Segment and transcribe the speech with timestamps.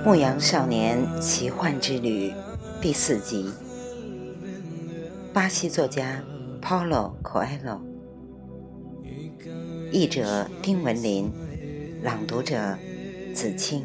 [0.02, 2.30] 《牧羊少年奇幻之旅》
[2.80, 3.50] 第四集，
[5.30, 6.24] 巴西作家
[6.62, 7.78] Paulo Coelho，
[9.92, 11.30] 译者丁文林，
[12.02, 12.78] 朗读者
[13.34, 13.84] 子清。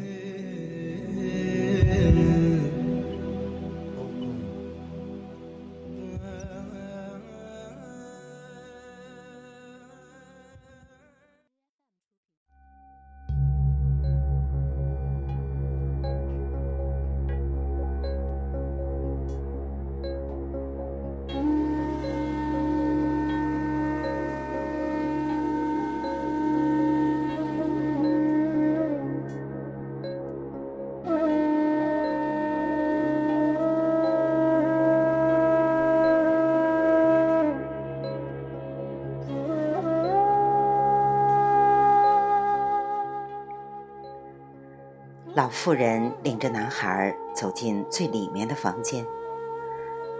[45.36, 49.04] 老妇人领着男孩走进最里面的房间，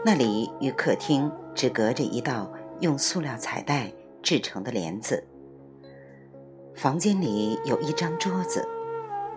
[0.05, 3.91] 那里与客厅只隔着一道用塑料彩带
[4.22, 5.27] 制成的帘子。
[6.75, 8.69] 房间里有一张桌子，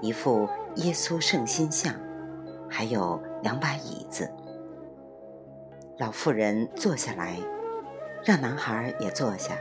[0.02, 1.94] 一副耶稣圣心像，
[2.70, 4.30] 还有两把椅子。
[5.98, 7.38] 老妇人坐下来，
[8.26, 9.54] 让男孩也坐下，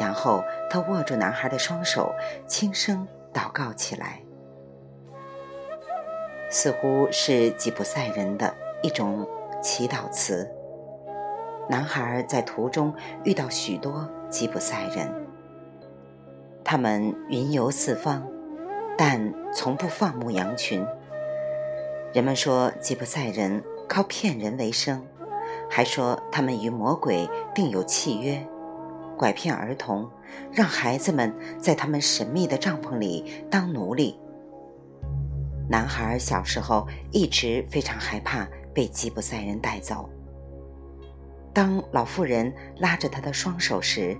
[0.00, 2.12] 然后她握住男孩的双手，
[2.48, 4.20] 轻声祷告起来。
[6.54, 9.28] 似乎是吉普赛人的一种
[9.60, 10.48] 祈祷词。
[11.68, 15.12] 男孩在途中遇到许多吉普赛人，
[16.62, 18.24] 他们云游四方，
[18.96, 20.86] 但从不放牧羊群。
[22.12, 25.04] 人们说吉普赛人靠骗人为生，
[25.68, 28.46] 还说他们与魔鬼订有契约，
[29.18, 30.08] 拐骗儿童，
[30.52, 34.20] 让孩子们在他们神秘的帐篷里当奴隶。
[35.68, 40.08] 男孩小时候一直非常害怕被吉普赛人带走。
[41.52, 44.16] 当老妇人拉着他的双手时，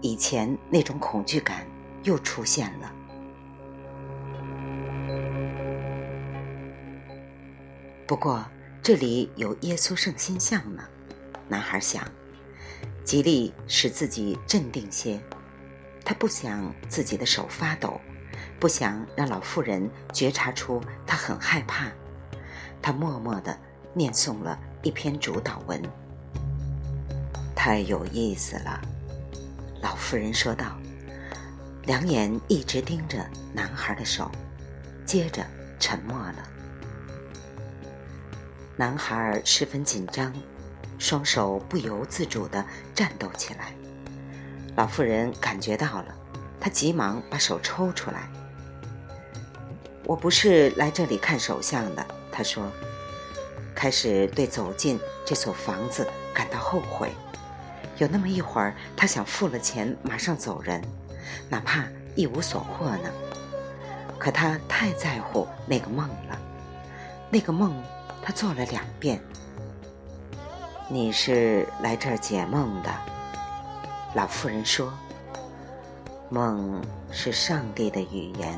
[0.00, 1.66] 以前那种恐惧感
[2.04, 2.92] 又出现了。
[8.06, 8.44] 不过
[8.82, 10.84] 这里有耶稣圣心像呢，
[11.48, 12.04] 男孩想，
[13.04, 15.20] 极力使自己镇定些。
[16.04, 18.00] 他不想自己的手发抖。
[18.58, 21.88] 不想让老妇人觉察出他很害怕，
[22.80, 23.56] 他默默地
[23.92, 25.80] 念诵了一篇主祷文。
[27.54, 28.80] 太有意思了，
[29.82, 30.78] 老妇人说道，
[31.84, 34.30] 两眼一直盯着男孩的手，
[35.04, 35.44] 接着
[35.78, 36.36] 沉默了。
[38.76, 40.32] 男孩十分紧张，
[40.98, 43.74] 双手不由自主地颤抖起来。
[44.76, 46.14] 老妇人感觉到了，
[46.60, 48.28] 她急忙把手抽出来。
[50.06, 52.70] 我不是来这里看手相的，他说，
[53.74, 57.10] 开始对走进这所房子感到后悔。
[57.98, 60.80] 有那么一会儿，他想付了钱马上走人，
[61.48, 61.84] 哪怕
[62.14, 63.10] 一无所获呢。
[64.16, 66.38] 可他太在乎那个梦了，
[67.28, 67.82] 那个梦
[68.22, 69.20] 他做了两遍。
[70.88, 72.94] 你是来这儿解梦的，
[74.14, 74.92] 老妇人说，
[76.28, 76.80] 梦
[77.10, 78.56] 是上帝的语言。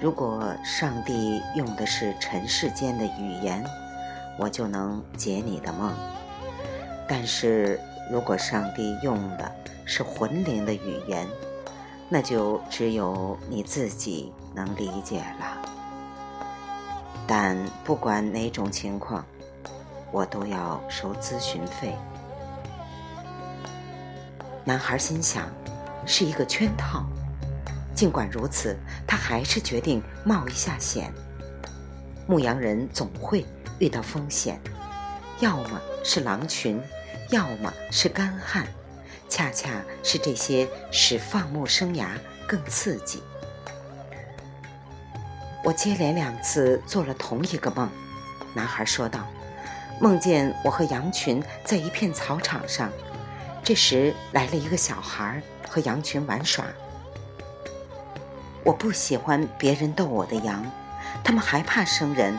[0.00, 3.64] 如果上帝用的是尘世间的语言，
[4.38, 5.90] 我就能解你的梦；
[7.08, 9.50] 但是如果上帝用的
[9.84, 11.26] 是魂灵的语言，
[12.08, 15.58] 那就只有你自己能理解了。
[17.26, 19.24] 但不管哪种情况，
[20.12, 21.96] 我都要收咨询费。
[24.64, 25.48] 男孩心想，
[26.06, 27.04] 是一个圈套。
[27.98, 28.78] 尽管如此，
[29.08, 31.12] 他还是决定冒一下险。
[32.28, 33.44] 牧羊人总会
[33.80, 34.60] 遇到风险，
[35.40, 36.80] 要么是狼群，
[37.30, 38.68] 要么是干旱，
[39.28, 42.10] 恰恰是这些使放牧生涯
[42.46, 43.20] 更刺激。
[45.64, 47.90] 我接连两次做了同一个梦，
[48.54, 49.26] 男孩说道
[50.00, 52.92] ：“梦见我和羊群在一片草场上，
[53.64, 56.64] 这时来了一个小孩和羊群玩耍。”
[58.68, 60.62] 我不喜欢别人逗我的羊，
[61.24, 62.38] 他们害怕生人。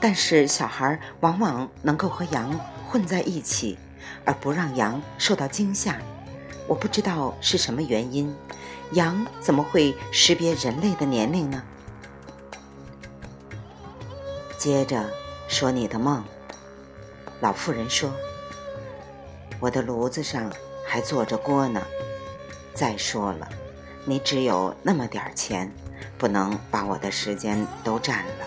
[0.00, 2.58] 但是小孩往往能够和羊
[2.88, 3.78] 混在一起，
[4.24, 5.96] 而不让羊受到惊吓。
[6.66, 8.34] 我不知道是什么原因，
[8.94, 11.62] 羊怎么会识别人类的年龄呢？
[14.58, 15.08] 接着
[15.46, 16.24] 说你的梦。
[17.40, 18.12] 老妇人说
[19.60, 20.50] ：“我的炉子上
[20.84, 21.80] 还做着锅呢。”
[22.74, 23.48] 再说了。
[24.04, 25.70] 你只有那么点儿钱，
[26.18, 28.46] 不能把我的时间都占了。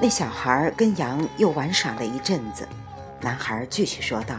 [0.00, 2.68] 那小孩跟羊又玩耍了一阵子，
[3.20, 4.36] 男孩继续说道，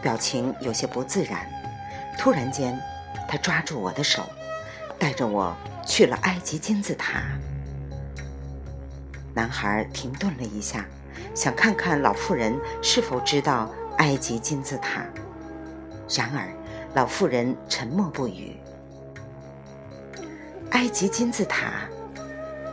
[0.00, 1.46] 表情有些不自然。
[2.18, 2.76] 突然间，
[3.28, 4.24] 他抓住我的手，
[4.98, 5.54] 带着我
[5.86, 7.22] 去了埃及金字塔。
[9.34, 10.84] 男孩停顿了一下，
[11.34, 15.04] 想看看老妇人是否知道埃及金字塔。
[16.08, 16.48] 然而，
[16.98, 18.56] 老妇人沉默不语。
[20.70, 21.88] 埃及金字塔，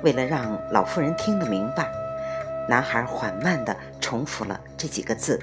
[0.02, 1.88] 为了让老妇人听得明白。
[2.68, 5.40] 男孩缓慢地重复了这几个字。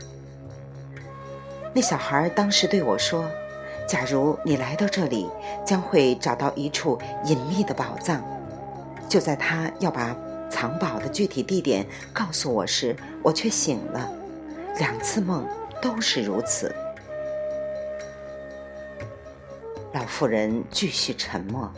[1.73, 3.25] 那小孩当时对我说
[3.87, 5.31] ：“假如你来到这里，
[5.65, 8.21] 将会找到一处隐秘的宝藏。”
[9.09, 10.13] 就在他要把
[10.51, 14.11] 藏宝的具体地点告诉我时，我却醒了。
[14.81, 15.47] 两次梦
[15.81, 16.75] 都是如此。
[20.03, 21.73] 老妇人继续沉默。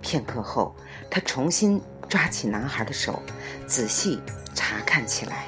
[0.00, 0.74] 片刻后，
[1.08, 3.22] 她重新抓起男孩的手，
[3.68, 4.20] 仔细。
[4.52, 5.46] 查看起来。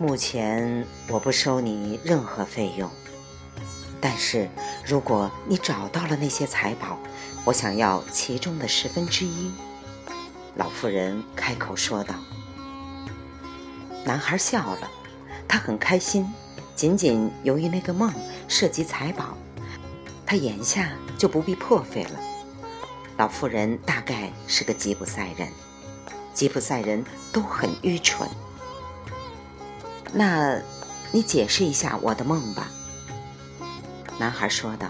[0.00, 2.90] 目前我不收你任何费用，
[4.00, 4.48] 但是
[4.84, 6.98] 如果你找到了那些财宝，
[7.44, 9.52] 我想要其中的十分之一。
[10.56, 12.16] 老妇人开口说道。
[14.04, 14.90] 男孩笑了，
[15.50, 16.32] 他很开心，
[16.76, 18.14] 仅仅由于那个梦
[18.46, 19.36] 涉及财宝，
[20.24, 22.20] 他眼下就不必破费了。
[23.16, 25.48] 老妇人大概是个吉普赛人，
[26.32, 28.28] 吉普赛人都很愚蠢。
[30.12, 30.62] 那，
[31.10, 32.68] 你解释一下我的梦吧。”
[34.20, 34.86] 男孩说道。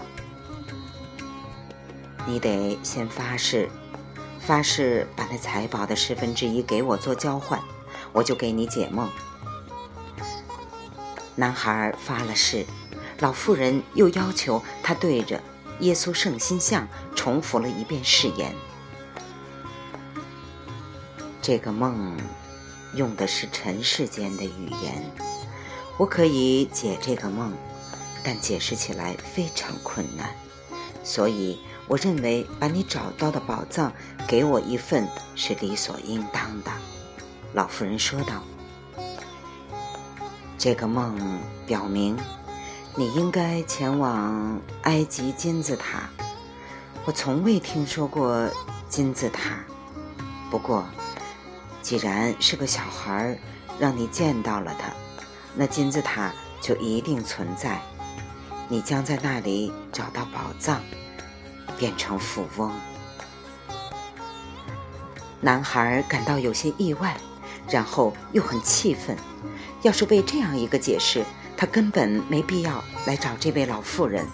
[2.27, 3.67] “你得先发誓，
[4.39, 7.59] 发誓把那财宝的十分之一给我做交换，
[8.13, 9.09] 我就给你解梦。”
[11.35, 12.65] 男孩发了誓，
[13.19, 15.41] 老妇人又要求他对着。
[15.79, 18.53] 耶稣圣心像重复了一遍誓言。
[21.41, 22.15] 这个梦
[22.93, 25.03] 用的是尘世间的语言，
[25.97, 27.51] 我可以解这个梦，
[28.23, 30.29] 但解释起来非常困难。
[31.03, 31.57] 所以
[31.87, 33.91] 我认为把你找到的宝藏
[34.27, 36.71] 给我一份是理所应当的。”
[37.55, 38.43] 老妇人说道。
[40.61, 41.17] 这个梦
[41.65, 42.15] 表明。
[42.95, 46.07] 你应该前往埃及金字塔。
[47.03, 48.47] 我从未听说过
[48.87, 49.55] 金字塔。
[50.51, 50.85] 不过，
[51.81, 53.35] 既然是个小孩
[53.79, 54.91] 让你见到了它，
[55.55, 56.31] 那金字塔
[56.61, 57.81] 就一定存在。
[58.69, 60.79] 你将在那里找到宝藏，
[61.75, 62.71] 变成富翁。
[65.39, 67.17] 男孩感到有些意外，
[67.71, 69.17] 然后又很气愤。
[69.81, 71.25] 要是为这样一个解释。
[71.57, 74.25] 他根本没必要来找这位老妇人，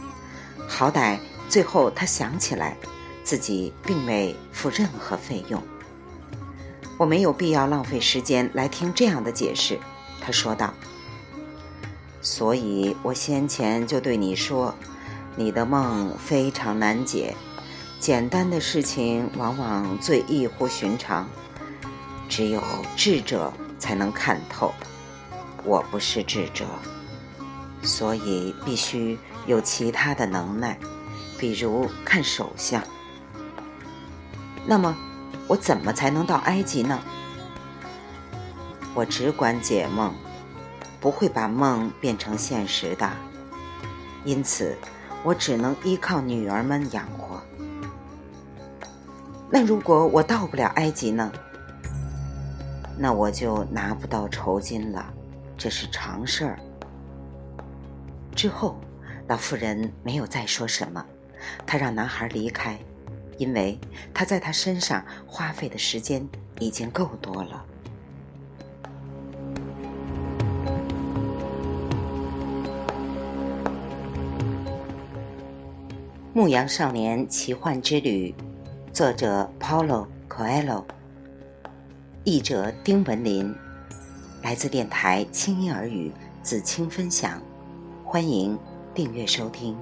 [0.66, 1.20] 好歹
[1.50, 2.78] 最后他想起来，
[3.22, 5.62] 自己并未付任何费用。
[6.98, 9.78] 我没有必要浪费时间来听这样的解释，
[10.22, 10.74] 他说道。
[12.22, 14.74] 所以我先前就对你说，
[15.36, 17.36] 你的梦非常难解，
[18.00, 21.28] 简单的事情往往最异乎寻常，
[22.28, 22.62] 只有
[22.96, 24.74] 智者才能看透。
[25.64, 26.66] 我不是智者。
[27.84, 30.78] 所以必须有其他的能耐，
[31.38, 32.84] 比如看手相。
[34.66, 34.98] 那么，
[35.48, 37.00] 我怎么才能到埃及呢？
[38.94, 40.14] 我只管解梦，
[41.00, 43.10] 不会把梦变成现实的。
[44.26, 44.76] 因此，
[45.24, 47.40] 我只能依靠女儿们养活。
[49.50, 51.32] 那如果我到不了埃及呢？
[52.98, 55.14] 那我就拿不到酬金了，
[55.56, 56.60] 这是常事儿。
[58.36, 58.76] 之后，
[59.28, 61.06] 老妇人没有再说什么。
[61.66, 62.78] 她让男孩离开，
[63.38, 63.80] 因为
[64.14, 66.28] 他在他身上花费的时间
[66.60, 67.64] 已经够多了。
[76.40, 78.34] 《牧羊少年奇幻之旅》，
[78.94, 80.84] 作者 Paulo Coelho，
[82.30, 83.56] 译者丁文林，
[84.44, 86.12] 来自电台轻音耳语
[86.44, 87.42] 子清分享。
[88.04, 88.60] 欢迎
[88.94, 89.78] 订阅收听。